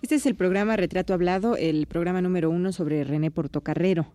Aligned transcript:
Este 0.00 0.14
es 0.14 0.26
el 0.26 0.36
programa 0.36 0.76
Retrato 0.76 1.12
Hablado, 1.12 1.56
el 1.56 1.86
programa 1.86 2.22
número 2.22 2.50
uno 2.50 2.72
sobre 2.72 3.02
René 3.02 3.32
Portocarrero, 3.32 4.06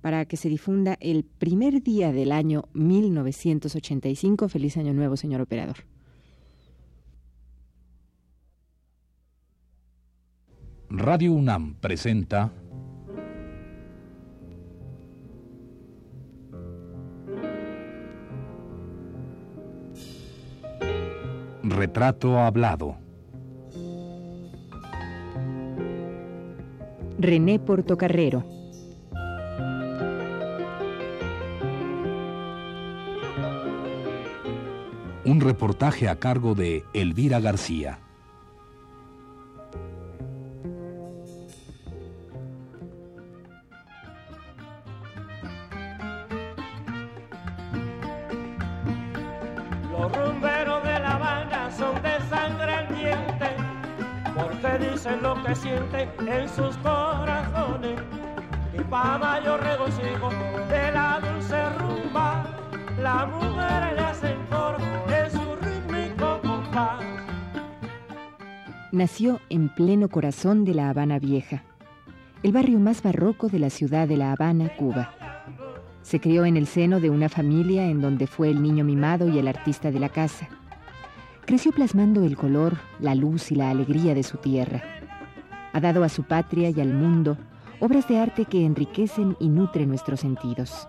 para 0.00 0.24
que 0.24 0.36
se 0.36 0.48
difunda 0.48 0.96
el 1.00 1.24
primer 1.24 1.82
día 1.82 2.12
del 2.12 2.32
año 2.32 2.64
1985. 2.72 4.48
Feliz 4.48 4.76
año 4.76 4.92
nuevo, 4.92 5.16
señor 5.16 5.40
operador. 5.40 5.76
Radio 10.90 11.32
UNAM 11.32 11.76
presenta 11.76 12.52
Retrato 21.62 22.38
Hablado. 22.38 23.03
René 27.18 27.58
Portocarrero. 27.58 28.44
Un 35.24 35.40
reportaje 35.40 36.08
a 36.08 36.16
cargo 36.16 36.54
de 36.54 36.84
Elvira 36.92 37.40
García. 37.40 38.03
Nació 69.14 69.38
en 69.48 69.68
pleno 69.68 70.08
corazón 70.08 70.64
de 70.64 70.74
La 70.74 70.90
Habana 70.90 71.20
Vieja, 71.20 71.62
el 72.42 72.50
barrio 72.50 72.80
más 72.80 73.00
barroco 73.00 73.48
de 73.48 73.60
la 73.60 73.70
ciudad 73.70 74.08
de 74.08 74.16
La 74.16 74.32
Habana, 74.32 74.74
Cuba. 74.74 75.14
Se 76.02 76.18
crió 76.18 76.44
en 76.44 76.56
el 76.56 76.66
seno 76.66 76.98
de 76.98 77.10
una 77.10 77.28
familia 77.28 77.86
en 77.86 78.00
donde 78.00 78.26
fue 78.26 78.50
el 78.50 78.60
niño 78.60 78.82
mimado 78.82 79.28
y 79.28 79.38
el 79.38 79.46
artista 79.46 79.92
de 79.92 80.00
la 80.00 80.08
casa. 80.08 80.48
Creció 81.46 81.70
plasmando 81.70 82.24
el 82.24 82.36
color, 82.36 82.76
la 82.98 83.14
luz 83.14 83.52
y 83.52 83.54
la 83.54 83.70
alegría 83.70 84.16
de 84.16 84.24
su 84.24 84.38
tierra. 84.38 84.82
Ha 85.72 85.78
dado 85.78 86.02
a 86.02 86.08
su 86.08 86.24
patria 86.24 86.70
y 86.70 86.80
al 86.80 86.92
mundo 86.92 87.38
obras 87.78 88.08
de 88.08 88.18
arte 88.18 88.46
que 88.46 88.66
enriquecen 88.66 89.36
y 89.38 89.48
nutren 89.48 89.90
nuestros 89.90 90.18
sentidos. 90.18 90.88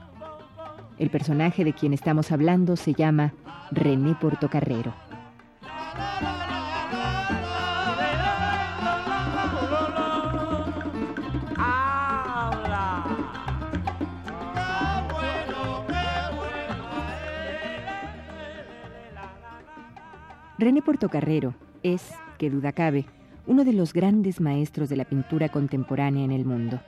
El 0.98 1.12
personaje 1.12 1.64
de 1.64 1.74
quien 1.74 1.94
estamos 1.94 2.32
hablando 2.32 2.76
se 2.76 2.96
llama 2.96 3.36
René 3.70 4.16
Portocarrero. 4.20 5.05
René 20.58 20.82
Portocarrero 20.82 21.54
es, 21.84 22.14
que 22.38 22.50
duda 22.50 22.72
cabe, 22.72 23.06
uno 23.46 23.66
de 23.66 23.74
los 23.74 23.92
grandes 23.92 24.40
maestros 24.40 24.88
de 24.88 24.96
la 24.96 25.04
pintura 25.04 25.50
contemporánea 25.50 26.24
en 26.24 26.32
el 26.32 26.46
mundo. 26.46 26.80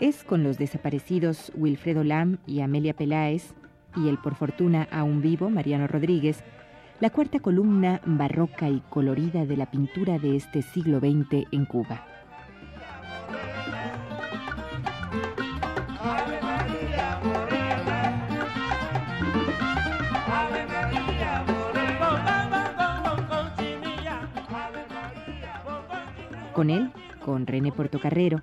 Es 0.00 0.22
con 0.22 0.42
los 0.42 0.58
desaparecidos 0.58 1.50
Wilfredo 1.54 2.04
Lam 2.04 2.36
y 2.46 2.60
Amelia 2.60 2.92
Peláez, 2.92 3.54
y 3.96 4.08
el 4.08 4.18
por 4.18 4.34
fortuna 4.34 4.86
aún 4.90 5.22
vivo 5.22 5.48
Mariano 5.48 5.86
Rodríguez, 5.86 6.44
la 7.00 7.08
cuarta 7.08 7.40
columna 7.40 8.02
barroca 8.04 8.68
y 8.68 8.82
colorida 8.90 9.46
de 9.46 9.56
la 9.56 9.70
pintura 9.70 10.18
de 10.18 10.36
este 10.36 10.60
siglo 10.60 11.00
XX 11.00 11.46
en 11.52 11.64
Cuba. 11.64 12.13
Con 26.54 26.70
él, 26.70 26.92
con 27.24 27.48
René 27.48 27.72
Portocarrero, 27.72 28.40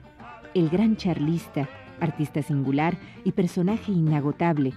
el 0.53 0.69
gran 0.69 0.97
charlista, 0.97 1.69
artista 2.01 2.41
singular 2.41 2.97
y 3.23 3.31
personaje 3.31 3.93
inagotable, 3.93 4.73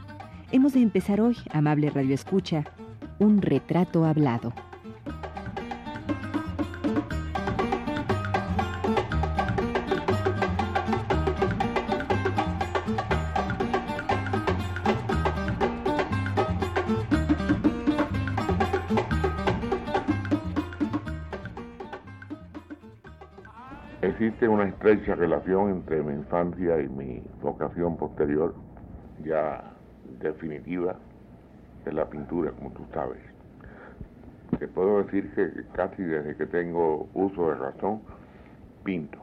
hemos 0.52 0.74
de 0.74 0.82
empezar 0.82 1.20
hoy, 1.20 1.36
amable 1.50 1.90
Radio 1.90 2.14
Escucha, 2.14 2.64
un 3.18 3.42
retrato 3.42 4.04
hablado. 4.04 4.52
Existe 24.24 24.48
una 24.48 24.64
estrecha 24.64 25.14
relación 25.14 25.68
entre 25.68 26.02
mi 26.02 26.14
infancia 26.14 26.80
y 26.80 26.88
mi 26.88 27.22
vocación 27.42 27.98
posterior, 27.98 28.54
ya 29.22 29.62
definitiva, 30.18 30.96
de 31.84 31.92
la 31.92 32.08
pintura, 32.08 32.52
como 32.52 32.70
tú 32.70 32.86
sabes. 32.94 33.18
Te 34.58 34.66
puedo 34.66 35.02
decir 35.02 35.30
que 35.34 35.66
casi 35.74 36.02
desde 36.02 36.36
que 36.36 36.46
tengo 36.46 37.06
uso 37.12 37.50
de 37.50 37.56
razón, 37.56 38.00
pinto. 38.82 39.18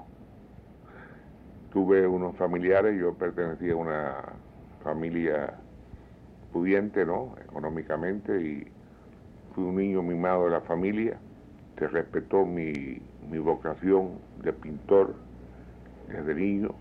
Tuve 1.74 2.06
unos 2.06 2.38
familiares, 2.38 2.96
yo 3.00 3.16
pertenecía 3.16 3.74
a 3.74 3.78
una 3.78 4.16
familia 4.84 5.56
pudiente, 6.54 7.08
¿no? 7.08 7.34
Económicamente, 7.44 8.40
y 8.40 8.72
fui 9.56 9.64
un 9.64 9.78
niño 9.78 10.04
mimado 10.04 10.44
de 10.46 10.52
la 10.52 10.62
familia, 10.62 11.18
se 11.82 11.88
respetó 11.88 12.46
mi, 12.46 13.02
mi 13.28 13.40
vocación 13.40 14.20
de 14.44 14.54
pintor 14.54 15.16
desde 16.08 16.36
niño, 16.36 16.76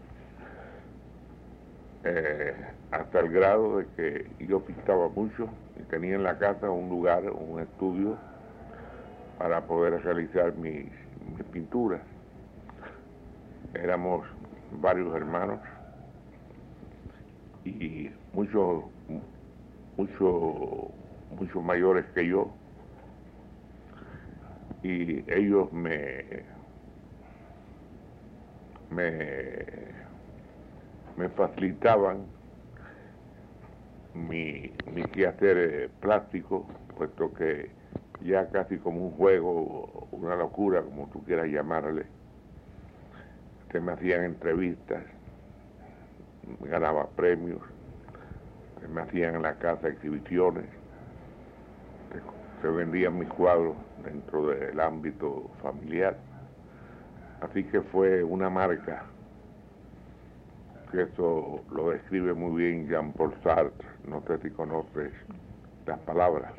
eh, 2.05 2.55
hasta 2.91 3.21
el 3.21 3.31
grado 3.31 3.79
de 3.79 3.87
que 3.97 4.45
yo 4.47 4.61
pintaba 4.61 5.09
mucho 5.09 5.49
y 5.79 5.85
tenía 5.85 6.17
en 6.17 6.23
la 6.23 6.37
casa 6.37 6.69
un 6.69 6.91
lugar, 6.91 7.23
un 7.31 7.61
estudio 7.61 8.19
para 9.39 9.63
poder 9.63 10.03
realizar 10.05 10.55
mis, 10.57 10.91
pinturas. 11.51 12.03
Éramos 13.73 14.27
varios 14.83 15.15
hermanos 15.17 15.61
y 17.65 18.11
muchos, 18.35 18.85
muchos, 19.97 20.91
muchos 21.39 21.65
mayores 21.65 22.05
que 22.15 22.27
yo 22.27 22.51
y 24.83 25.25
ellos 25.31 25.73
me 25.73 26.45
me, 28.91 29.65
me 31.17 31.29
facilitaban 31.31 32.27
mi, 34.15 34.73
mi 34.93 35.03
quehacer 35.05 35.57
eh, 35.59 35.91
plástico, 36.01 36.67
puesto 36.97 37.33
que 37.33 37.71
ya 38.21 38.51
casi 38.51 38.77
como 38.79 39.07
un 39.07 39.13
juego, 39.13 40.09
una 40.11 40.35
locura, 40.37 40.83
como 40.83 41.09
tú 41.09 41.25
quieras 41.25 41.47
llamarle, 41.47 42.07
se 43.71 43.81
me 43.81 43.93
hacían 43.93 44.25
entrevistas, 44.25 45.05
ganaba 46.61 47.09
premios, 47.11 47.63
me 48.89 49.03
hacían 49.03 49.37
en 49.37 49.43
la 49.43 49.57
casa 49.59 49.89
exhibiciones, 49.89 50.69
se, 52.61 52.69
vendían 52.69 53.19
mis 53.19 53.29
cuadros 53.29 53.77
dentro 54.05 54.49
del 54.49 54.79
ámbito 54.81 55.51
familiar. 55.63 56.17
Así 57.41 57.65
que 57.65 57.81
fue 57.81 58.23
una 58.23 58.51
marca, 58.51 59.05
que 60.91 61.03
eso 61.03 61.61
lo 61.73 61.91
describe 61.91 62.35
muy 62.35 62.63
bien 62.63 62.89
Jean-Paul 62.89 63.35
Sartre, 63.43 63.89
no 64.07 64.23
sé 64.27 64.39
si 64.39 64.51
conoces 64.51 65.13
las 65.87 65.99
palabras, 66.01 66.53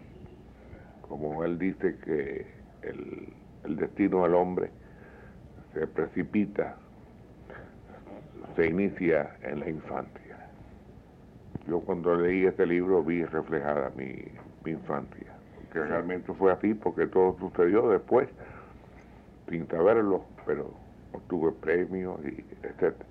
como 1.07 1.44
él 1.44 1.59
dice 1.59 1.98
que 2.03 2.48
el, 2.81 3.33
destino 3.75 4.24
del 4.24 4.33
hombre 4.33 4.71
se 5.74 5.86
precipita, 5.88 6.77
se 8.56 8.68
inicia 8.68 9.36
en 9.44 9.59
la 9.59 9.69
infancia. 9.69 10.50
Yo 11.68 11.80
cuando 11.81 12.15
leí 12.15 12.45
este 12.45 12.65
libro 12.65 13.03
vi 13.03 13.24
reflejada 13.24 13.92
mi 13.95 14.24
infancia, 14.65 15.40
que 15.71 15.79
realmente 15.79 16.33
fue 16.33 16.51
así 16.51 16.73
porque 16.73 17.07
todo 17.07 17.38
sucedió 17.39 17.89
después, 17.89 18.29
sin 19.50 19.68
saberlo, 19.68 20.23
pero 20.45 20.71
obtuve 21.13 21.51
premios 21.51 22.19
y 22.25 22.44
etcétera. 22.65 23.06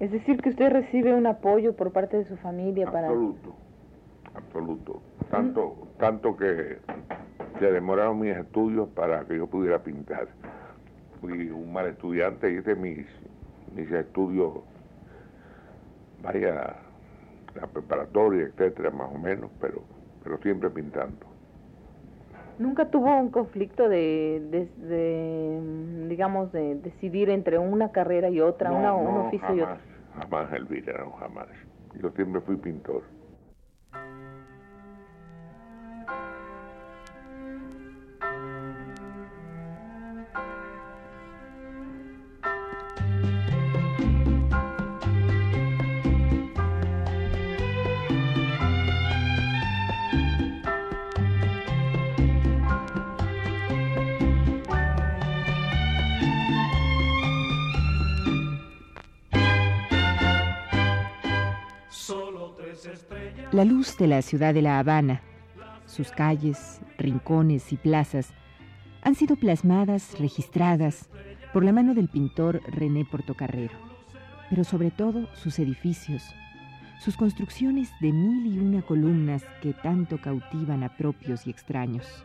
Es 0.00 0.10
decir, 0.10 0.40
que 0.40 0.48
usted 0.50 0.70
recibe 0.70 1.14
un 1.14 1.26
apoyo 1.26 1.74
por 1.76 1.92
parte 1.92 2.16
de 2.16 2.24
su 2.24 2.36
familia 2.38 2.90
para... 2.90 3.08
Absoluto, 3.08 3.54
absoluto. 4.34 5.02
Tanto, 5.30 5.88
tanto 5.98 6.36
que 6.36 6.78
se 7.58 7.70
demoraron 7.70 8.20
mis 8.20 8.36
estudios 8.36 8.88
para 8.90 9.24
que 9.24 9.36
yo 9.36 9.46
pudiera 9.46 9.82
pintar. 9.82 10.28
Fui 11.20 11.50
un 11.50 11.72
mal 11.72 11.86
estudiante, 11.86 12.50
hice 12.50 12.74
mis, 12.74 13.06
mis 13.74 13.90
estudios, 13.90 14.54
vaya, 16.22 16.76
la 17.54 17.66
preparatoria, 17.66 18.44
etcétera, 18.44 18.90
más 18.90 19.10
o 19.14 19.18
menos, 19.18 19.50
pero, 19.60 19.82
pero 20.24 20.38
siempre 20.38 20.70
pintando. 20.70 21.31
¿Nunca 22.58 22.90
tuvo 22.90 23.16
un 23.16 23.30
conflicto 23.30 23.88
de, 23.88 24.42
de, 24.50 24.68
de, 24.86 26.08
digamos, 26.08 26.52
de 26.52 26.76
decidir 26.76 27.30
entre 27.30 27.58
una 27.58 27.90
carrera 27.90 28.28
y 28.28 28.40
otra, 28.40 28.70
No, 28.70 28.78
una, 28.78 28.88
no, 28.88 28.98
un 28.98 29.26
oficio 29.26 29.54
y 29.54 29.60
otro? 29.60 29.76
Jamás, 30.14 30.52
Elvira, 30.52 30.98
no, 30.98 31.12
jamás. 31.12 31.48
Yo 32.00 32.10
siempre 32.10 32.40
fui 32.42 32.56
pintor. 32.56 33.02
La 63.52 63.66
luz 63.66 63.98
de 63.98 64.06
la 64.06 64.22
ciudad 64.22 64.54
de 64.54 64.62
La 64.62 64.78
Habana, 64.78 65.20
sus 65.84 66.10
calles, 66.10 66.80
rincones 66.96 67.70
y 67.70 67.76
plazas 67.76 68.32
han 69.02 69.14
sido 69.14 69.36
plasmadas, 69.36 70.18
registradas 70.18 71.10
por 71.52 71.62
la 71.62 71.70
mano 71.70 71.92
del 71.92 72.08
pintor 72.08 72.62
René 72.66 73.04
Portocarrero, 73.04 73.74
pero 74.48 74.64
sobre 74.64 74.90
todo 74.90 75.28
sus 75.34 75.58
edificios, 75.58 76.22
sus 76.98 77.18
construcciones 77.18 77.90
de 78.00 78.12
mil 78.12 78.46
y 78.46 78.58
una 78.58 78.80
columnas 78.80 79.44
que 79.60 79.74
tanto 79.74 80.18
cautivan 80.18 80.82
a 80.82 80.96
propios 80.96 81.46
y 81.46 81.50
extraños. 81.50 82.24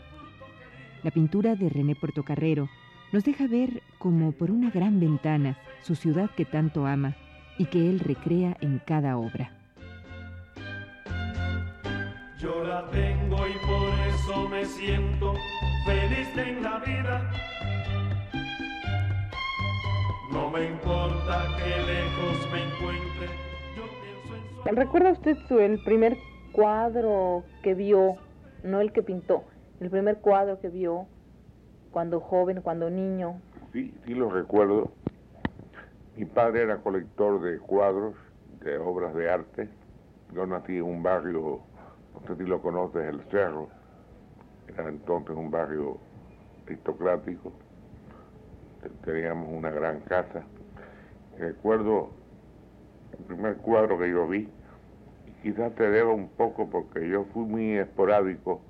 La 1.03 1.11
pintura 1.11 1.55
de 1.55 1.67
René 1.67 1.95
Portocarrero 1.95 2.69
nos 3.11 3.25
deja 3.25 3.47
ver 3.47 3.83
como 3.97 4.31
por 4.31 4.49
una 4.49 4.69
gran 4.69 5.01
ventana 5.01 5.57
su 5.81 5.95
ciudad 5.95 6.29
que 6.37 6.45
tanto 6.45 6.87
ama 6.87 7.17
y 7.57 7.65
que 7.65 7.89
él 7.89 7.99
recrea 7.99 8.55
en 8.61 8.79
cada 8.79 9.17
obra. 9.17 9.56
Yo 12.39 12.63
la 12.63 12.87
tengo 12.91 13.35
y 13.47 13.53
por 13.65 13.89
eso 14.07 14.47
me 14.47 14.63
siento 14.63 15.33
feliz 15.87 16.37
en 16.37 16.61
la 16.61 16.77
vida. 16.79 17.31
No 20.31 20.51
me 20.51 20.65
importa 20.67 21.47
que 21.57 21.69
lejos 21.81 22.51
me 22.51 22.63
encuentre, 22.63 23.27
yo 23.75 23.83
pienso 24.01 24.35
en 24.35 24.63
su 24.63 24.75
¿Recuerda 24.75 25.11
usted 25.13 25.35
su, 25.47 25.57
el 25.57 25.83
primer 25.83 26.15
cuadro 26.51 27.43
que 27.63 27.73
vio, 27.73 28.17
no 28.63 28.81
el 28.81 28.91
que 28.91 29.01
pintó, 29.01 29.43
el 29.79 29.89
primer 29.89 30.17
cuadro 30.17 30.59
que 30.59 30.69
vio 30.69 31.07
cuando 31.89 32.19
joven, 32.19 32.61
cuando 32.61 32.91
niño? 32.91 33.41
Sí, 33.73 33.95
sí 34.05 34.13
lo 34.13 34.29
recuerdo. 34.29 34.91
Mi 36.15 36.25
padre 36.25 36.61
era 36.61 36.77
colector 36.77 37.41
de 37.41 37.57
cuadros, 37.57 38.13
de 38.63 38.77
obras 38.77 39.15
de 39.15 39.27
arte. 39.27 39.69
Yo 40.35 40.45
nací 40.45 40.77
en 40.77 40.83
un 40.83 41.01
barrio, 41.01 41.61
si 42.37 42.43
lo 42.43 42.61
conoces, 42.61 43.03
El 43.07 43.21
Cerro. 43.29 43.69
Era 44.67 44.89
entonces 44.89 45.35
un 45.35 45.49
barrio 45.49 45.97
aristocrático. 46.65 47.51
Teníamos 49.03 49.49
una 49.49 49.71
gran 49.71 50.01
casa. 50.01 50.43
Recuerdo 51.37 52.11
el 53.17 53.25
primer 53.25 53.57
cuadro 53.57 53.97
que 53.97 54.09
yo 54.09 54.27
vi. 54.27 54.49
Y 55.27 55.31
quizás 55.41 55.73
te 55.75 55.89
debo 55.89 56.13
un 56.13 56.29
poco 56.29 56.69
porque 56.69 57.07
yo 57.07 57.25
fui 57.33 57.45
muy 57.45 57.77
esporádico 57.77 58.61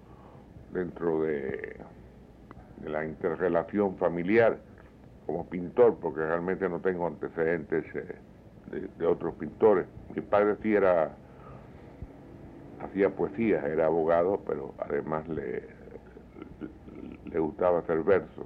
dentro 0.71 1.21
de, 1.21 1.77
la 2.85 3.05
interrelación 3.05 3.97
familiar 3.97 4.59
como 5.25 5.45
pintor, 5.47 5.97
porque 5.99 6.21
realmente 6.21 6.69
no 6.69 6.79
tengo 6.79 7.07
antecedentes 7.07 7.83
eh, 7.95 8.87
de 8.97 9.05
otros 9.05 9.33
pintores. 9.35 9.87
Mi 10.15 10.21
padre 10.21 10.55
sí 10.61 10.73
era, 10.73 11.15
hacía 12.81 13.09
poesía, 13.09 13.65
era 13.67 13.87
abogado, 13.87 14.41
pero 14.45 14.73
además 14.79 15.27
le, 15.27 15.63
le 17.25 17.39
gustaba 17.39 17.79
hacer 17.79 18.03
versos. 18.03 18.45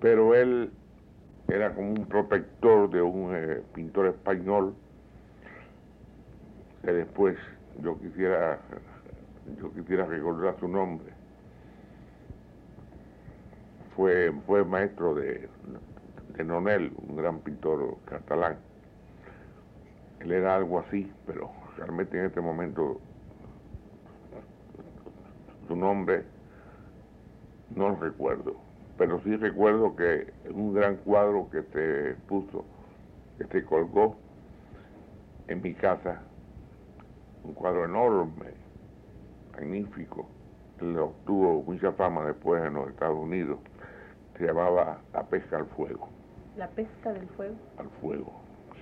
Pero 0.00 0.34
él 0.34 0.72
era 1.48 1.74
como 1.74 1.90
un 1.90 2.06
protector 2.06 2.90
de 2.90 3.02
un 3.02 3.34
eh, 3.34 3.62
pintor 3.74 4.06
español 4.06 4.74
que 6.82 6.92
después 6.92 7.36
yo 7.80 7.98
quisiera 8.00 8.58
yo 9.58 9.72
quisiera 9.72 10.06
recordar 10.06 10.56
su 10.58 10.68
nombre 10.68 11.12
fue, 13.96 14.32
fue 14.46 14.64
maestro 14.64 15.14
de, 15.14 15.48
de 16.36 16.44
Nonel, 16.44 16.92
un 16.96 17.16
gran 17.16 17.40
pintor 17.40 17.98
catalán. 18.06 18.56
Él 20.20 20.32
era 20.32 20.56
algo 20.56 20.78
así, 20.78 21.12
pero 21.26 21.50
realmente 21.76 22.18
en 22.18 22.26
este 22.26 22.40
momento 22.40 23.00
su 25.66 25.76
nombre 25.76 26.24
no 27.74 27.90
lo 27.90 27.96
recuerdo. 27.96 28.56
Pero 28.98 29.20
sí 29.20 29.36
recuerdo 29.36 29.96
que 29.96 30.32
un 30.50 30.74
gran 30.74 30.96
cuadro 30.96 31.48
que 31.50 31.62
te 31.62 32.14
puso, 32.28 32.64
que 33.38 33.44
te 33.44 33.64
colgó 33.64 34.16
en 35.48 35.62
mi 35.62 35.74
casa, 35.74 36.20
un 37.42 37.54
cuadro 37.54 37.84
enorme, 37.84 38.52
magnífico, 39.52 40.28
él 40.80 40.98
obtuvo 40.98 41.62
mucha 41.62 41.92
fama 41.92 42.26
después 42.26 42.62
en 42.64 42.74
los 42.74 42.90
Estados 42.90 43.18
Unidos 43.18 43.58
se 44.36 44.46
llamaba 44.46 44.98
la 45.12 45.22
pesca 45.24 45.58
al 45.58 45.66
fuego. 45.66 46.08
La 46.56 46.68
pesca 46.68 47.12
del 47.12 47.28
fuego. 47.28 47.54
Al 47.78 47.88
fuego. 48.00 48.32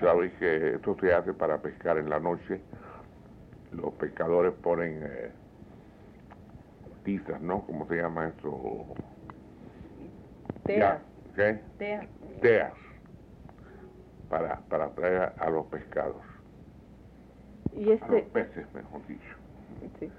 Sabes 0.00 0.33
que 0.38 0.75
esto 0.75 0.97
se 1.00 1.12
hace 1.12 1.33
para 1.35 1.59
pescar 1.59 1.99
en 1.99 2.09
la 2.09 2.19
noche. 2.19 2.61
Los 3.73 3.95
pescadores 3.95 4.53
ponen 4.62 5.03
eh, 5.05 5.31
tizas, 7.05 7.41
¿no? 7.41 7.62
¿Cómo 7.67 7.87
se 7.87 7.97
llama 7.97 8.29
eso? 8.29 8.85
Tea. 10.67 10.79
Ya, 10.79 11.35
¿Qué? 11.37 11.61
Tea. 11.79 12.07
Teas. 12.41 12.73
Para, 14.29 14.61
para 14.69 14.87
atraer 14.87 15.33
a, 15.37 15.50
los 15.50 15.67
pescados. 15.67 16.23
Y 17.77 17.85
A 17.85 17.87
los 17.91 18.00
este, 18.03 18.23
peces, 18.33 18.67
mejor 18.75 19.07
dicho. 19.07 19.37
sí. 19.99 20.11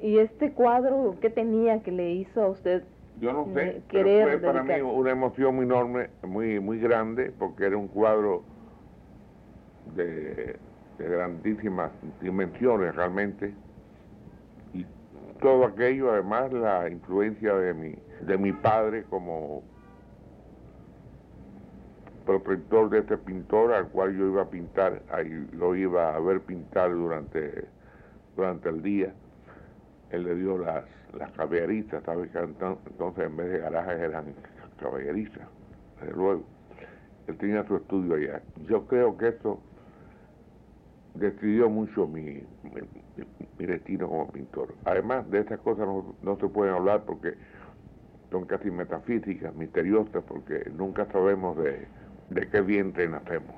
y 0.00 0.18
este 0.18 0.52
cuadro, 0.52 1.16
¿qué 1.20 1.30
tenía 1.30 1.82
que 1.82 1.92
le 1.92 2.12
hizo 2.12 2.42
a 2.42 2.48
usted? 2.48 2.84
Yo 3.20 3.32
no 3.32 3.44
de 3.46 3.54
sé, 3.54 3.82
pero 3.90 4.04
querer 4.04 4.28
fue 4.28 4.38
para 4.38 4.62
mí 4.62 4.80
una 4.80 5.10
emoción 5.10 5.56
muy 5.56 5.64
enorme, 5.64 6.10
muy 6.22 6.60
muy 6.60 6.78
grande, 6.78 7.32
porque 7.36 7.66
era 7.66 7.76
un 7.76 7.88
cuadro 7.88 8.44
de, 9.96 10.56
de 10.98 11.08
grandísimas 11.08 11.90
dimensiones 12.20 12.94
realmente. 12.94 13.54
Y 14.74 14.86
todo 15.40 15.66
aquello, 15.66 16.12
además, 16.12 16.52
la 16.52 16.88
influencia 16.88 17.54
de 17.54 17.74
mi, 17.74 17.94
de 18.20 18.38
mi 18.38 18.52
padre 18.52 19.04
como 19.04 19.62
protector 22.26 22.90
de 22.90 22.98
este 22.98 23.16
pintor 23.16 23.72
al 23.72 23.88
cual 23.88 24.14
yo 24.14 24.26
iba 24.26 24.42
a 24.42 24.50
pintar, 24.50 25.00
ahí 25.10 25.48
lo 25.52 25.74
iba 25.74 26.14
a 26.14 26.20
ver 26.20 26.40
pintar 26.42 26.92
durante, 26.92 27.64
durante 28.36 28.68
el 28.68 28.82
día 28.82 29.14
él 30.10 30.24
le 30.24 30.34
dio 30.36 30.58
las, 30.58 30.84
las 31.16 31.30
caballerizas, 31.32 32.02
¿sabes? 32.04 32.30
Entonces 32.34 33.24
en 33.24 33.36
vez 33.36 33.50
de 33.50 33.58
garajes 33.58 33.98
eran 33.98 34.24
caballerizas, 34.80 35.46
desde 36.00 36.14
luego. 36.14 36.44
Él 37.26 37.36
tenía 37.36 37.64
su 37.66 37.76
estudio 37.76 38.14
allá. 38.14 38.40
Yo 38.66 38.86
creo 38.86 39.16
que 39.18 39.28
eso 39.28 39.60
decidió 41.18 41.68
mucho 41.68 42.06
mi, 42.06 42.22
mi, 42.62 42.80
mi 43.58 43.66
destino 43.66 44.08
como 44.08 44.28
pintor. 44.28 44.74
Además 44.84 45.28
de 45.30 45.40
estas 45.40 45.60
cosas 45.60 45.86
no, 45.86 46.14
no 46.22 46.36
se 46.38 46.48
pueden 46.48 46.74
hablar 46.74 47.04
porque 47.04 47.34
son 48.30 48.44
casi 48.46 48.70
metafísicas, 48.70 49.54
misteriosas, 49.54 50.22
porque 50.24 50.70
nunca 50.76 51.06
sabemos 51.12 51.56
de, 51.58 51.86
de 52.30 52.48
qué 52.48 52.60
vientre 52.60 53.08
nacemos. 53.08 53.56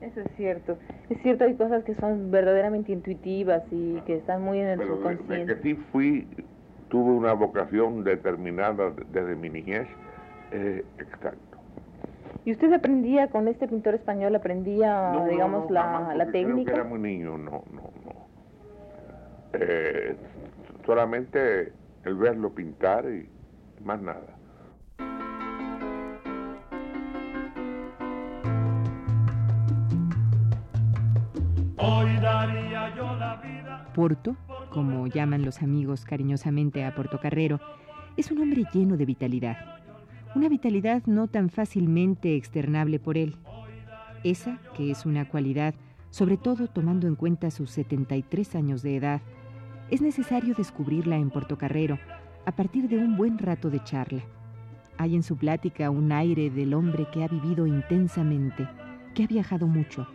Eso 0.00 0.20
es 0.20 0.30
cierto. 0.36 0.78
Es 1.08 1.20
cierto, 1.22 1.44
hay 1.44 1.54
cosas 1.54 1.82
que 1.84 1.94
son 1.94 2.30
verdaderamente 2.30 2.92
intuitivas 2.92 3.62
y 3.70 4.00
que 4.02 4.16
están 4.16 4.42
muy 4.42 4.58
en 4.60 4.66
el 4.68 4.78
Pero 4.78 4.98
de, 4.98 5.02
de 5.02 5.10
subconsciente. 5.10 5.54
que 5.56 5.62
sí 5.62 5.74
fui 5.90 6.26
tuve 6.88 7.10
una 7.12 7.32
vocación 7.32 8.04
determinada 8.04 8.92
desde 9.10 9.34
mi 9.34 9.48
niñez, 9.50 9.88
exacto. 10.98 11.55
¿Y 12.46 12.52
usted 12.52 12.72
aprendía 12.72 13.26
con 13.26 13.48
este 13.48 13.66
pintor 13.66 13.96
español, 13.96 14.36
aprendía, 14.36 15.12
digamos, 15.28 15.68
la, 15.68 16.14
la 16.14 16.30
técnica? 16.30 16.74
era 16.74 16.84
muy 16.84 17.00
niño, 17.00 17.36
no, 17.36 17.64
no, 17.72 17.90
no. 18.04 18.28
Eh, 19.52 20.14
solamente 20.86 21.72
el 22.04 22.14
verlo 22.14 22.54
pintar 22.54 23.04
y 23.06 23.28
más 23.84 24.00
nada. 24.00 24.22
Porto, 33.92 34.36
como 34.70 35.08
llaman 35.08 35.44
los 35.44 35.62
amigos 35.62 36.04
cariñosamente 36.04 36.84
a 36.84 36.94
Portocarrero, 36.94 37.58
es 38.16 38.30
un 38.30 38.40
hombre 38.40 38.62
lleno 38.72 38.96
de 38.96 39.04
vitalidad. 39.04 39.56
Una 40.36 40.50
vitalidad 40.50 41.02
no 41.06 41.28
tan 41.28 41.48
fácilmente 41.48 42.36
externable 42.36 42.98
por 42.98 43.16
él. 43.16 43.36
Esa, 44.22 44.58
que 44.76 44.90
es 44.90 45.06
una 45.06 45.26
cualidad, 45.26 45.74
sobre 46.10 46.36
todo 46.36 46.68
tomando 46.68 47.06
en 47.08 47.14
cuenta 47.14 47.50
sus 47.50 47.70
73 47.70 48.54
años 48.54 48.82
de 48.82 48.96
edad, 48.96 49.22
es 49.90 50.02
necesario 50.02 50.52
descubrirla 50.54 51.16
en 51.16 51.30
Portocarrero 51.30 51.98
a 52.44 52.52
partir 52.52 52.86
de 52.86 52.98
un 52.98 53.16
buen 53.16 53.38
rato 53.38 53.70
de 53.70 53.82
charla. 53.82 54.24
Hay 54.98 55.16
en 55.16 55.22
su 55.22 55.38
plática 55.38 55.88
un 55.88 56.12
aire 56.12 56.50
del 56.50 56.74
hombre 56.74 57.06
que 57.10 57.24
ha 57.24 57.28
vivido 57.28 57.66
intensamente, 57.66 58.68
que 59.14 59.24
ha 59.24 59.26
viajado 59.26 59.66
mucho, 59.66 60.06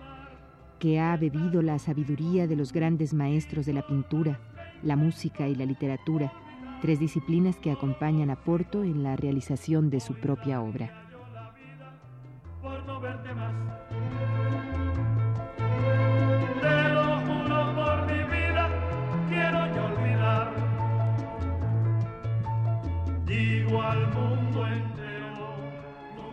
que 0.77 0.99
ha 0.99 1.17
bebido 1.17 1.63
la 1.63 1.79
sabiduría 1.79 2.45
de 2.45 2.57
los 2.57 2.73
grandes 2.73 3.15
maestros 3.15 3.65
de 3.65 3.73
la 3.73 3.87
pintura, 3.87 4.39
la 4.83 4.95
música 4.95 5.47
y 5.47 5.55
la 5.55 5.65
literatura, 5.65 6.31
tres 6.81 6.99
disciplinas 6.99 7.57
que 7.57 7.71
acompañan 7.71 8.31
a 8.31 8.35
Porto 8.35 8.83
en 8.83 9.03
la 9.03 9.15
realización 9.15 9.89
de 9.89 9.99
su 9.99 10.15
propia 10.15 10.61
obra. 10.61 10.91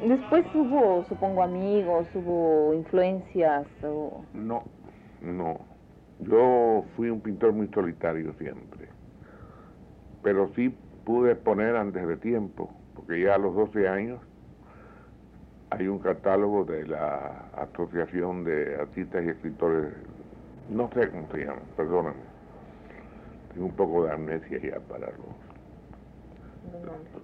Después 0.06 0.46
hubo, 0.54 1.04
supongo, 1.04 1.42
amigos, 1.42 2.08
hubo 2.14 2.72
influencias. 2.72 3.66
O... 3.82 4.24
No, 4.32 4.64
no. 5.20 5.60
Yo 6.20 6.84
fui 6.96 7.10
un 7.10 7.20
pintor 7.20 7.52
muy 7.52 7.68
solitario 7.68 8.32
siempre. 8.38 8.88
Pero 10.22 10.50
sí 10.54 10.74
pude 11.04 11.34
poner 11.36 11.76
antes 11.76 12.06
de 12.06 12.16
tiempo, 12.16 12.70
porque 12.94 13.22
ya 13.22 13.34
a 13.34 13.38
los 13.38 13.54
12 13.54 13.88
años 13.88 14.20
hay 15.70 15.88
un 15.88 15.98
catálogo 15.98 16.64
de 16.64 16.86
la 16.86 17.48
Asociación 17.56 18.44
de 18.44 18.76
Artistas 18.76 19.24
y 19.24 19.28
Escritores, 19.28 19.92
no 20.70 20.90
sé 20.92 21.10
cómo 21.10 21.28
se 21.32 21.44
llama, 21.44 21.60
perdóname. 21.76 22.16
Tengo 23.52 23.66
un 23.66 23.76
poco 23.76 24.04
de 24.04 24.12
amnesia 24.12 24.58
ya 24.60 24.80
para 24.80 25.06
los, 25.06 25.18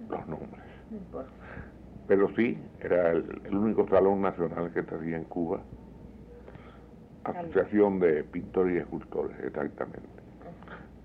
los 0.09 0.27
nombres. 0.27 0.63
Pero 2.07 2.29
sí, 2.35 2.57
era 2.81 3.11
el, 3.11 3.55
único 3.55 3.87
salón 3.87 4.21
nacional 4.21 4.71
que 4.73 4.83
tenía 4.83 5.17
en 5.17 5.23
Cuba. 5.25 5.61
Asociación 7.23 7.99
de 7.99 8.23
Pintores 8.23 8.75
y 8.75 8.77
Escultores, 8.77 9.37
exactamente. 9.43 10.07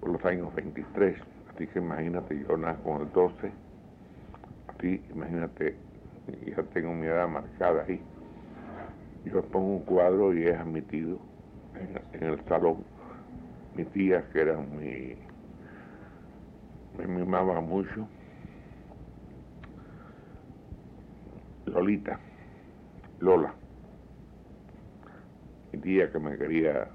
Por 0.01 0.11
los 0.11 0.25
años 0.27 0.55
23. 0.55 1.17
Así 1.61 1.67
que 1.67 1.79
imagínate, 1.79 2.43
yo 2.49 2.57
nací 2.57 2.83
con 2.83 3.03
el 3.03 3.13
12. 3.13 3.53
Así, 4.69 5.05
imagínate, 5.11 5.77
ya 6.47 6.63
tengo 6.63 6.95
mi 6.95 7.07
edad 7.07 7.29
marcada 7.29 7.85
ahí. 7.87 8.01
Yo 9.27 9.43
pongo 9.43 9.77
un 9.77 9.85
cuadro 9.85 10.33
y 10.33 10.47
es 10.47 10.57
admitido 10.57 11.19
en, 12.15 12.23
el 12.23 12.43
salón. 12.47 12.83
Mi 13.75 13.85
tía, 13.85 14.27
que 14.33 14.41
era 14.41 14.57
mi. 14.57 15.17
me 16.97 17.07
mimaba 17.07 17.61
mucho 17.61 18.09
Lolita, 21.67 22.19
Lola, 23.19 23.53
mi 25.75 25.79
tía 25.81 26.11
que 26.11 26.19
me 26.19 26.39
quería, 26.39 26.89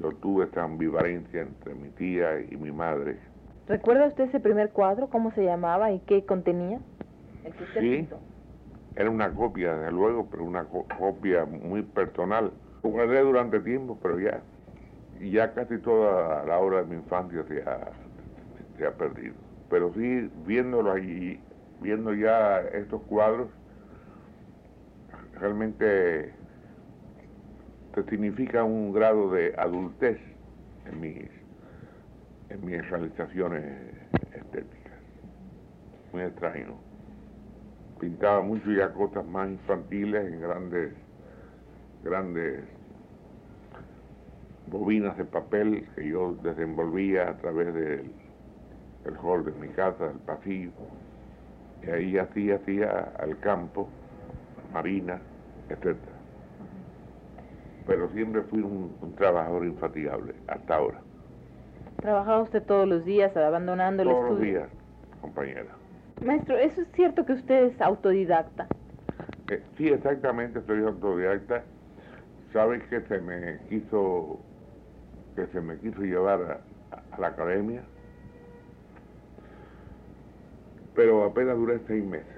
yo 0.00 0.12
tuve 0.12 0.44
esta 0.44 0.62
ambivalencia 0.62 1.42
entre 1.42 1.74
mi 1.74 1.88
tía 1.88 2.40
y 2.40 2.56
mi 2.56 2.70
madre. 2.70 3.18
¿Recuerda 3.68 4.06
usted 4.06 4.24
ese 4.24 4.38
primer 4.38 4.70
cuadro? 4.70 5.08
¿Cómo 5.08 5.32
se 5.32 5.44
llamaba 5.44 5.90
y 5.90 5.98
qué 6.00 6.24
contenía? 6.24 6.80
sí, 7.78 8.08
era 8.94 9.10
una 9.10 9.32
copia, 9.34 9.74
desde 9.74 9.92
luego, 9.92 10.28
pero 10.30 10.44
una 10.44 10.64
copia 10.64 11.44
muy 11.44 11.82
personal. 11.82 12.52
Lo 12.82 12.90
guardé 12.90 13.20
durante 13.20 13.60
tiempo, 13.60 13.98
pero 14.00 14.20
ya, 14.20 14.40
ya 15.20 15.52
casi 15.52 15.78
toda 15.78 16.44
la 16.44 16.58
hora 16.58 16.82
de 16.82 16.86
mi 16.86 16.96
infancia 16.96 17.44
se 17.48 17.62
ha, 17.62 17.92
se 18.78 18.86
ha 18.86 18.92
perdido. 18.92 19.34
Pero 19.68 19.92
sí, 19.94 20.30
viéndolo 20.46 20.92
allí, 20.92 21.40
viendo 21.80 22.14
ya 22.14 22.60
estos 22.60 23.02
cuadros, 23.02 23.48
realmente 25.34 26.32
te 27.94 28.04
significa 28.08 28.62
un 28.62 28.92
grado 28.92 29.30
de 29.32 29.54
adultez 29.58 30.20
en 30.84 31.00
mis, 31.00 31.45
en 32.50 32.64
mis 32.64 32.90
realizaciones 32.90 33.64
estéticas. 34.32 34.92
Muy 36.12 36.22
extraño. 36.22 36.74
Pintaba 38.00 38.42
mucho 38.42 38.70
ya 38.70 38.92
cosas 38.92 39.24
más 39.26 39.48
infantiles 39.48 40.32
en 40.32 40.40
grandes, 40.40 40.92
grandes 42.04 42.64
bobinas 44.66 45.16
de 45.16 45.24
papel 45.24 45.88
que 45.94 46.08
yo 46.08 46.34
desenvolvía 46.42 47.30
a 47.30 47.36
través 47.38 47.72
del 47.72 48.10
el 49.06 49.16
hall 49.22 49.44
de 49.44 49.52
mi 49.52 49.68
casa, 49.68 50.10
el 50.10 50.18
pasillo. 50.18 50.72
Y 51.82 51.90
ahí 51.90 52.18
así 52.18 52.50
hacía 52.50 53.12
al 53.18 53.38
campo 53.38 53.88
marina, 54.72 55.20
etc. 55.68 55.96
Pero 57.86 58.08
siempre 58.10 58.42
fui 58.42 58.60
un, 58.60 59.14
trabajador 59.16 59.64
infatigable, 59.64 60.34
hasta 60.48 60.74
ahora. 60.74 61.00
¿Trabajaba 62.06 62.42
usted 62.42 62.62
todos 62.62 62.86
los 62.86 63.04
días 63.04 63.36
abandonando 63.36 64.04
el 64.04 64.10
estudio? 64.10 64.28
Todos 64.28 64.38
los 64.38 64.48
días, 64.48 64.68
compañera. 65.20 65.66
Maestro, 66.24 66.56
¿eso 66.56 66.82
es 66.82 66.88
cierto 66.92 67.26
que 67.26 67.32
usted 67.32 67.64
es 67.64 67.80
autodidacta? 67.80 68.68
Eh, 69.48 69.60
sí, 69.76 69.88
exactamente, 69.88 70.62
soy 70.68 70.84
autodidacta. 70.84 71.64
Sabes 72.52 72.84
que 72.84 73.00
se 73.00 73.18
me 73.18 73.58
quiso 73.68 74.38
que 75.34 75.48
se 75.48 75.60
me 75.60 75.76
quiso 75.78 76.00
llevar 76.02 76.62
a 76.92 77.18
la 77.18 77.26
academia, 77.26 77.82
pero 80.94 81.24
apenas 81.24 81.56
duré 81.56 81.80
seis 81.88 82.04
meses 82.04 82.28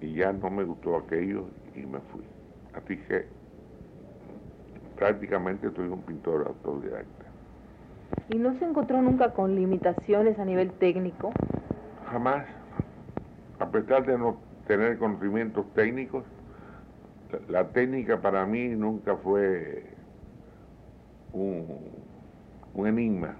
y 0.00 0.14
ya 0.14 0.32
no 0.32 0.50
me 0.50 0.64
gustó 0.64 0.96
aquello 0.96 1.44
y 1.76 1.86
me 1.86 2.00
fui. 2.10 2.24
Así 2.74 2.96
que 3.06 3.24
prácticamente 4.96 5.70
soy 5.76 5.86
un 5.86 6.02
pintor 6.02 6.44
autodidacta. 6.48 7.21
¿Y 8.28 8.38
no 8.38 8.58
se 8.58 8.64
encontró 8.64 9.02
nunca 9.02 9.32
con 9.32 9.54
limitaciones 9.54 10.38
a 10.38 10.44
nivel 10.44 10.72
técnico? 10.72 11.32
Jamás. 12.10 12.46
A 13.58 13.70
pesar 13.70 14.04
de 14.06 14.18
no 14.18 14.38
tener 14.66 14.98
conocimientos 14.98 15.66
técnicos, 15.74 16.24
la 17.48 17.68
técnica 17.68 18.20
para 18.20 18.44
mí 18.46 18.68
nunca 18.68 19.16
fue 19.16 19.84
un, 21.32 22.86
enigma. 22.86 23.36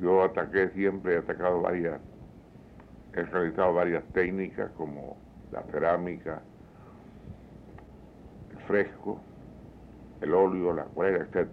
Yo 0.00 0.24
ataqué 0.24 0.68
siempre, 0.70 1.14
he 1.14 1.18
atacado 1.18 1.62
varias, 1.62 2.00
he 3.14 3.22
realizado 3.22 3.74
varias 3.74 4.04
técnicas 4.12 4.70
como 4.72 5.16
la 5.52 5.62
cerámica, 5.72 6.42
el 8.50 8.58
fresco, 8.66 9.20
el 10.20 10.34
óleo, 10.34 10.74
la 10.74 10.82
acuarela, 10.82 11.24
etc. 11.24 11.48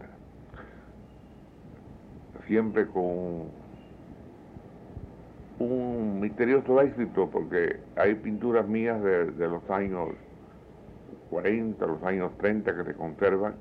Siempre 2.47 2.87
con 2.87 3.49
un 5.59 6.19
misterioso 6.19 6.81
éxito, 6.81 7.29
porque 7.29 7.79
hay 7.95 8.15
pinturas 8.15 8.67
mías 8.67 9.01
de, 9.03 9.47
los 9.47 9.69
años 9.69 10.09
40, 11.29 11.85
los 11.85 12.03
años 12.03 12.37
30 12.37 12.75
que 12.75 12.83
se 12.83 12.93
conservan, 12.95 13.55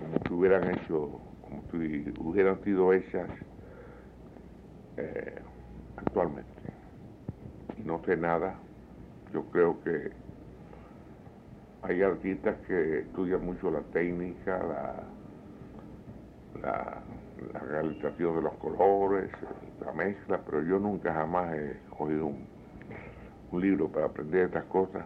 como 0.00 0.18
si 0.26 0.32
hubieran 0.32 0.70
hecho, 0.70 1.20
como 1.42 1.62
si 1.70 2.12
hubieran 2.18 2.62
sido 2.64 2.92
hechas 2.92 3.28
eh, 4.96 5.34
actualmente. 5.96 6.50
No 7.84 8.02
sé 8.04 8.16
nada 8.16 8.56
yo 9.32 9.44
creo 9.50 9.78
que 9.82 10.10
hay 11.82 12.02
artistas 12.02 12.56
que 12.66 13.00
estudian 13.00 13.44
mucho 13.44 13.70
la 13.70 13.80
técnica, 13.92 14.58
la, 14.58 15.02
realización 17.68 18.36
de 18.36 18.42
los 18.42 18.54
colores, 18.54 19.30
la 19.84 19.92
mezcla, 19.92 20.40
pero 20.44 20.62
yo 20.62 20.78
nunca 20.78 21.12
jamás 21.12 21.54
he 21.54 21.76
cogido 21.96 22.26
un, 22.26 22.46
un 23.52 23.60
libro 23.60 23.88
para 23.88 24.06
aprender 24.06 24.46
estas 24.46 24.64
cosas. 24.64 25.04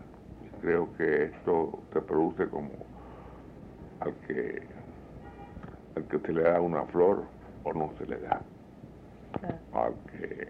Creo 0.61 0.89
que 0.97 1.25
esto 1.25 1.81
se 1.93 2.01
produce 2.03 2.47
como 2.49 2.71
al 4.01 4.15
que 4.27 4.63
al 5.97 6.05
que 6.05 6.19
se 6.21 6.33
le 6.33 6.43
da 6.43 6.61
una 6.61 6.85
flor 6.87 7.25
o 7.65 7.73
no 7.73 7.93
se 7.99 8.07
le 8.07 8.19
da, 8.21 8.41
al 9.73 9.95
que 10.11 10.49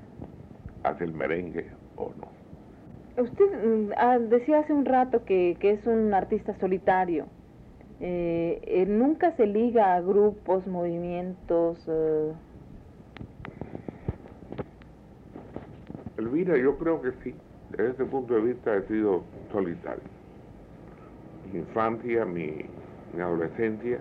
hace 0.85 1.05
el 1.05 1.13
merengue 1.13 1.71
o 1.97 2.13
no. 2.19 3.23
Usted 3.23 3.65
mm, 3.65 3.93
ah, 3.97 4.19
decía 4.19 4.61
hace 4.61 4.73
un 4.73 4.85
rato 4.85 5.25
que, 5.25 5.57
que, 5.61 5.73
es 5.73 5.87
un 5.87 6.15
artista 6.15 6.55
solitario. 6.59 7.27
Eh, 8.03 8.63
eh, 8.67 8.87
¿Nunca 8.87 9.33
se 9.37 9.47
liga 9.47 9.95
a 9.95 10.01
grupos, 10.01 10.67
movimientos? 10.67 11.79
Eh? 11.87 12.33
Elvira, 16.17 16.57
yo 16.57 16.79
creo 16.79 17.03
que 17.03 17.13
sí. 17.23 17.35
Desde 17.71 17.91
ese 17.91 18.05
punto 18.07 18.35
de 18.35 18.41
vista 18.41 18.75
he 18.75 18.83
sido 18.87 19.23
solitario. 19.53 20.03
Mi 21.53 21.59
infancia, 21.59 22.25
mi, 22.25 22.65
mi 23.13 23.21
adolescencia, 23.21 24.01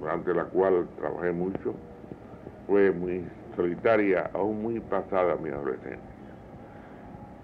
durante 0.00 0.34
la 0.34 0.44
cual 0.44 0.88
trabajé 0.96 1.32
mucho, 1.32 1.74
fue 2.66 2.90
muy 2.90 3.24
solitaria, 3.54 4.30
aún 4.34 4.62
muy 4.62 4.80
pasada 4.80 5.36
mi 5.36 5.50
adolescencia. 5.50 6.07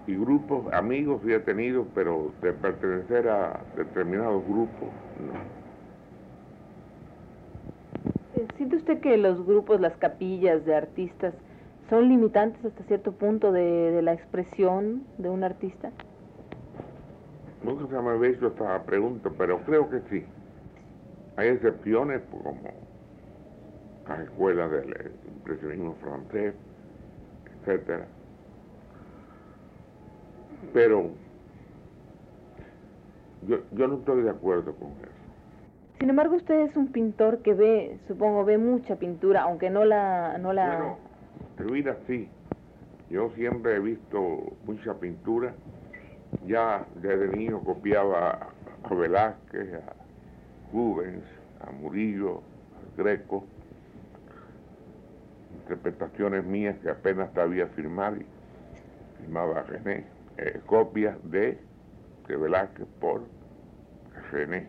Y 0.07 0.15
grupos, 0.15 0.71
amigos 0.71 1.21
sí 1.25 1.33
he 1.33 1.39
tenido, 1.39 1.87
pero 1.95 2.31
de 2.41 2.53
pertenecer 2.53 3.27
a 3.27 3.59
determinados 3.75 4.43
grupos, 4.45 4.89
no. 5.19 5.65
Eh, 8.39 8.47
¿Siente 8.57 8.75
usted 8.75 8.99
que 8.99 9.17
los 9.17 9.45
grupos, 9.45 9.79
las 9.81 9.95
capillas 9.97 10.63
de 10.65 10.75
artistas, 10.75 11.33
son 11.89 12.09
limitantes 12.09 12.63
hasta 12.65 12.83
cierto 12.83 13.13
punto 13.13 13.51
de, 13.51 14.01
la 14.01 14.13
expresión 14.13 15.03
de 15.17 15.29
un 15.29 15.43
artista? 15.43 15.91
Nunca 17.63 17.87
se 17.87 18.01
me 18.01 18.09
había 18.09 18.29
hecho 18.29 18.47
esta 18.47 18.83
pregunta, 18.83 19.31
pero 19.37 19.59
creo 19.61 19.89
que 19.89 20.01
sí. 20.09 20.25
Hay 21.37 21.49
excepciones 21.49 22.21
como 22.31 22.61
las 24.07 24.19
escuelas 24.19 24.71
del 24.71 25.11
impresionismo 25.27 25.95
francés, 26.01 26.53
etcétera. 27.61 28.05
Pero 30.73 31.09
yo, 33.47 33.59
yo 33.71 33.87
no 33.87 33.95
estoy 33.95 34.23
de 34.23 34.29
acuerdo 34.29 34.73
con 34.75 34.91
eso. 34.91 35.11
Sin 35.99 36.09
embargo, 36.09 36.35
usted 36.35 36.59
es 36.61 36.75
un 36.75 36.91
pintor 36.91 37.39
que 37.39 37.53
ve, 37.53 37.99
supongo, 38.07 38.43
ve 38.43 38.57
mucha 38.57 38.97
pintura, 38.97 39.43
aunque 39.43 39.69
no 39.69 39.85
la... 39.85 40.37
No 40.37 40.51
la... 40.51 40.97
Bueno, 41.57 41.95
sí. 42.07 42.29
Yo 43.09 43.29
siempre 43.35 43.75
he 43.75 43.79
visto 43.79 44.53
mucha 44.65 44.95
pintura. 44.95 45.53
Ya 46.45 46.85
desde 46.95 47.29
niño 47.29 47.61
copiaba 47.61 48.49
a 48.83 48.93
Velázquez, 48.93 49.73
a 49.75 49.93
Rubens, 50.73 51.23
a 51.61 51.71
Murillo, 51.71 52.39
a 52.39 53.01
Greco, 53.01 53.45
interpretaciones 55.55 56.45
mías 56.45 56.75
que 56.79 56.89
apenas 56.89 57.31
sabía 57.33 57.67
firmar 57.67 58.17
y 58.17 58.25
firmaba 59.21 59.63
René, 59.63 60.05
eh, 60.37 60.59
copias 60.65 61.17
de, 61.29 61.57
de 62.27 62.37
Velázquez 62.37 62.87
por 62.99 63.23
René. 64.31 64.67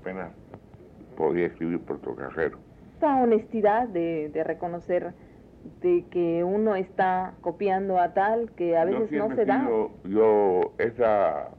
Apenas 0.00 0.32
podía 1.16 1.46
escribir 1.46 1.80
por 1.80 2.00
cajero. 2.16 2.58
Esta 2.94 3.16
honestidad 3.16 3.88
de, 3.88 4.30
de, 4.32 4.44
reconocer 4.44 5.12
de 5.80 6.04
que 6.10 6.44
uno 6.44 6.74
está 6.74 7.34
copiando 7.40 7.98
a 7.98 8.14
tal 8.14 8.50
que 8.52 8.76
a 8.76 8.84
veces 8.84 9.10
no 9.12 9.34
se 9.34 9.44
da. 9.44 9.68
Yo, 10.04 10.72
esa 10.78 11.50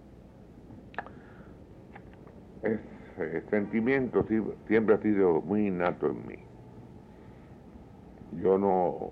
ese 2.64 3.42
sentimiento 3.50 4.26
siempre 4.68 4.96
ha 4.96 4.98
sido 5.00 5.42
muy 5.42 5.68
innato 5.68 6.08
en 6.08 6.28
mí. 6.28 6.36
Yo 8.42 8.58
no, 8.58 9.12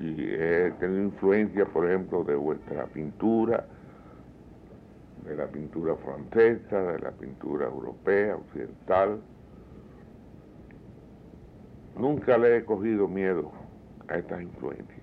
si 0.00 0.16
he 0.18 0.72
tenido 0.80 1.02
influencia, 1.02 1.66
por 1.66 1.86
ejemplo, 1.86 2.24
de 2.24 2.34
vuestra 2.34 2.86
pintura, 2.86 3.66
de 5.26 5.36
la 5.36 5.46
pintura 5.46 5.94
francesa, 5.96 6.80
de 6.92 6.98
la 7.00 7.10
pintura 7.10 7.66
europea, 7.66 8.36
occidental, 8.36 9.20
nunca 11.98 12.38
le 12.38 12.56
he 12.56 12.64
cogido 12.64 13.08
miedo 13.08 13.52
a 14.08 14.16
estas 14.16 14.40
influencias. 14.40 14.98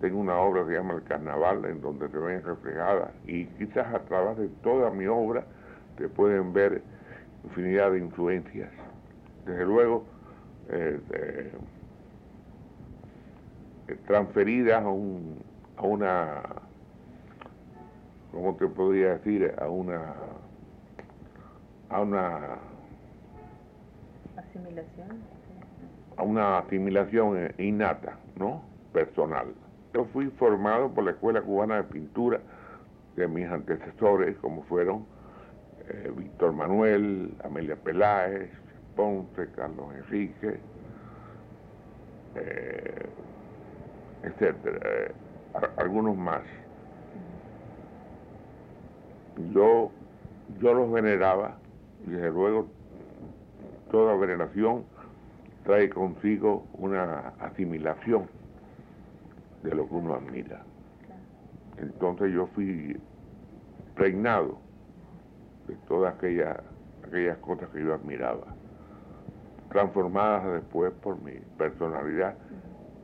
Tengo 0.00 0.18
una 0.20 0.38
obra 0.38 0.62
que 0.62 0.70
se 0.70 0.76
llama 0.76 0.94
El 0.94 1.04
Carnaval, 1.04 1.66
en 1.66 1.82
donde 1.82 2.08
se 2.08 2.16
ven 2.16 2.42
reflejadas, 2.42 3.10
y 3.26 3.44
quizás 3.44 3.94
a 3.94 4.00
través 4.00 4.38
de 4.38 4.48
toda 4.62 4.90
mi 4.90 5.06
obra, 5.06 5.44
se 5.98 6.08
pueden 6.08 6.54
ver 6.54 6.82
infinidad 7.44 7.92
de 7.92 7.98
influencias. 7.98 8.70
Desde 9.44 9.66
luego, 9.66 10.04
eh, 10.70 10.98
eh, 11.12 11.52
transferidas 14.06 14.82
a, 14.82 14.88
un, 14.88 15.42
a 15.76 15.82
una, 15.82 16.42
¿cómo 18.32 18.54
te 18.56 18.66
podría 18.66 19.14
decir? 19.18 19.54
A 19.60 19.68
una, 19.68 20.14
a 21.90 22.00
una 22.00 22.38
asimilación. 24.36 25.08
A 26.16 26.22
una 26.22 26.58
asimilación 26.58 27.52
innata, 27.58 28.18
¿no? 28.36 28.62
Personal. 28.92 29.48
Yo 29.92 30.04
fui 30.06 30.26
formado 30.30 30.90
por 30.90 31.04
la 31.04 31.12
Escuela 31.12 31.42
Cubana 31.42 31.76
de 31.76 31.84
Pintura 31.84 32.40
de 33.16 33.28
mis 33.28 33.48
antecesores, 33.48 34.36
como 34.38 34.62
fueron 34.64 35.06
eh, 35.88 36.12
Víctor 36.16 36.52
Manuel, 36.52 37.34
Amelia 37.44 37.76
Peláez, 37.76 38.50
Ponce, 38.96 39.48
Carlos 39.54 39.94
Enrique, 39.94 40.58
eh, 42.36 43.06
etcétera, 44.24 44.78
eh, 44.82 45.14
algunos 45.76 46.16
más. 46.16 46.42
Yo, 49.52 49.90
yo 50.60 50.74
los 50.74 50.90
veneraba 50.90 51.56
y 52.06 52.10
desde 52.10 52.30
luego 52.30 52.66
toda 53.90 54.16
veneración 54.16 54.84
trae 55.64 55.88
consigo 55.90 56.66
una 56.74 57.34
asimilación 57.40 58.28
de 59.62 59.74
lo 59.74 59.88
que 59.88 59.94
uno 59.94 60.14
admira. 60.14 60.62
Entonces 61.78 62.32
yo 62.32 62.46
fui 62.48 62.96
pregnado 63.94 64.58
de 65.66 65.74
todas 65.88 66.14
aquellas, 66.14 66.58
aquellas 67.06 67.38
cosas 67.38 67.68
que 67.70 67.82
yo 67.82 67.94
admiraba, 67.94 68.46
transformadas 69.70 70.52
después 70.54 70.92
por 71.02 71.20
mi 71.22 71.32
personalidad 71.56 72.36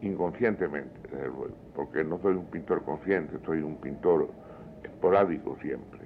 inconscientemente, 0.03 0.99
porque 1.75 2.05
no 2.05 2.19
soy 2.21 2.35
un 2.35 2.47
pintor 2.47 2.83
consciente, 2.85 3.39
soy 3.45 3.63
un 3.63 3.77
pintor 3.77 4.29
esporádico 4.83 5.57
siempre. 5.61 6.01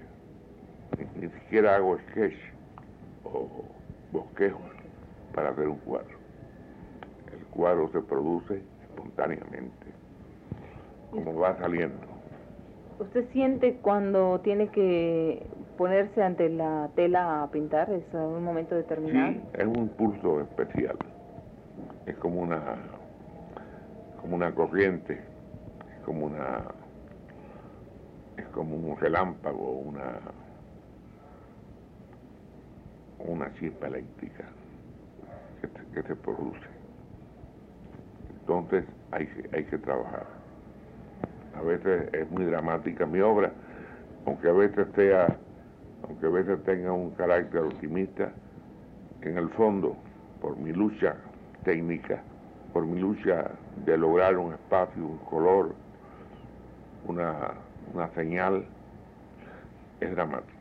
Ni, 1.20 1.28
siquiera 1.28 1.76
hago 1.76 1.98
sketch 2.10 2.34
o 3.24 3.48
bosquejos 4.12 4.60
para 5.34 5.50
hacer 5.50 5.68
un 5.68 5.78
cuadro. 5.78 6.16
El 7.32 7.44
cuadro 7.46 7.90
se 7.92 8.00
produce 8.00 8.62
espontáneamente, 8.82 9.86
como 11.10 11.38
va 11.38 11.56
saliendo. 11.58 12.14
¿Usted 12.98 13.28
siente 13.32 13.78
cuando 13.82 14.40
tiene 14.40 14.68
que 14.68 15.44
ponerse 15.76 16.22
ante 16.22 16.48
la 16.48 16.90
tela 16.94 17.42
a 17.42 17.50
pintar? 17.50 17.90
¿Es 17.90 18.04
un 18.12 18.44
momento 18.44 18.76
determinado? 18.76 19.32
Sí, 19.32 19.40
es 19.54 19.66
un 19.66 19.88
pulso 19.88 20.40
especial. 20.40 20.96
Es 22.06 22.16
como 22.18 22.40
una, 22.40 22.76
como 24.24 24.36
una 24.36 24.54
corriente, 24.54 25.20
es 25.92 26.02
como 26.02 26.24
una, 26.24 26.62
es 28.38 28.46
como 28.54 28.74
un 28.74 28.96
relámpago, 28.98 29.80
una, 29.80 30.18
una 33.18 33.52
chispa 33.56 33.88
eléctrica 33.88 34.44
que, 35.92 36.02
se 36.02 36.16
produce. 36.16 36.66
Entonces 38.40 38.86
hay, 39.10 39.28
hay 39.52 39.64
que 39.64 39.76
trabajar. 39.76 40.24
A 41.54 41.60
veces 41.60 42.08
es 42.14 42.30
muy 42.30 42.46
dramática 42.46 43.04
mi 43.04 43.20
obra, 43.20 43.52
aunque 44.24 44.48
a 44.48 44.52
veces 44.52 44.86
sea 44.96 45.36
aunque 46.08 46.24
a 46.24 46.30
veces 46.30 46.64
tenga 46.64 46.92
un 46.92 47.10
carácter 47.10 47.60
optimista, 47.60 48.32
en 49.20 49.36
el 49.36 49.50
fondo, 49.50 49.98
por 50.40 50.56
mi 50.56 50.72
lucha 50.72 51.14
técnica, 51.62 52.22
por 52.74 52.84
mi 52.84 52.98
lucha 52.98 53.52
de 53.86 53.96
lograr 53.96 54.36
un 54.36 54.52
espacio, 54.52 55.06
un 55.06 55.18
color, 55.18 55.72
una, 57.06 57.52
una 57.94 58.08
señal, 58.14 58.66
es 60.00 60.10
dramática. 60.10 60.53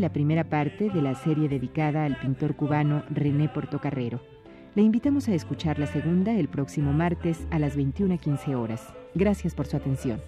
La 0.00 0.14
primera 0.14 0.44
parte 0.44 0.88
de 0.88 1.02
la 1.02 1.14
serie 1.14 1.46
dedicada 1.46 2.06
al 2.06 2.16
pintor 2.16 2.56
cubano 2.56 3.02
René 3.10 3.50
Portocarrero. 3.50 4.18
Le 4.74 4.80
invitamos 4.80 5.28
a 5.28 5.34
escuchar 5.34 5.78
la 5.78 5.86
segunda 5.86 6.32
el 6.32 6.48
próximo 6.48 6.94
martes 6.94 7.46
a 7.50 7.58
las 7.58 7.76
21.15 7.76 8.54
horas. 8.54 8.94
Gracias 9.14 9.54
por 9.54 9.66
su 9.66 9.76
atención. 9.76 10.18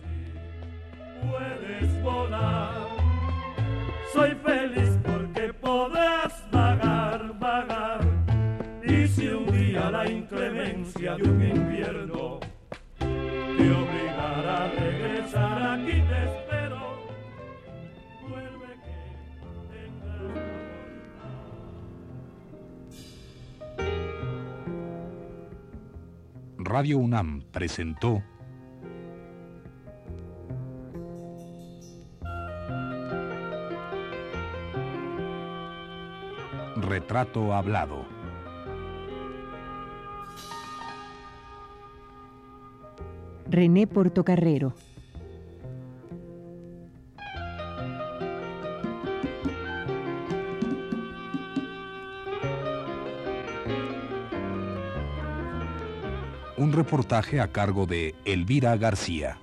Puedes 1.23 2.03
volar, 2.03 2.87
soy 4.13 4.33
feliz 4.45 4.99
porque 5.05 5.55
podrás 5.55 6.45
vagar, 6.53 7.39
vagar. 7.39 8.01
Y 8.85 9.73
la 9.73 10.07
inclemencia 10.07 11.17
de 11.17 11.23
un 11.23 11.39
Radio 26.83 26.99
UNAM 26.99 27.43
presentó 27.53 28.21
Retrato 36.75 37.55
Hablado. 37.55 38.05
René 43.49 43.87
Portocarrero. 43.87 44.75
Un 56.63 56.71
reportaje 56.73 57.41
a 57.41 57.49
cargo 57.49 57.87
de 57.87 58.15
Elvira 58.25 58.77
García. 58.77 59.37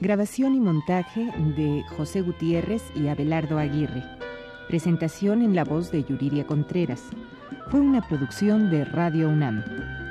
Grabación 0.00 0.54
y 0.54 0.60
montaje 0.60 1.32
de 1.56 1.82
José 1.96 2.20
Gutiérrez 2.20 2.84
y 2.94 3.08
Abelardo 3.08 3.58
Aguirre. 3.58 4.04
Presentación 4.68 5.42
en 5.42 5.56
la 5.56 5.64
voz 5.64 5.90
de 5.90 6.04
Yuriria 6.04 6.46
Contreras. 6.46 7.02
Fue 7.72 7.80
una 7.80 8.06
producción 8.06 8.70
de 8.70 8.84
Radio 8.84 9.30
UNAM. 9.30 10.03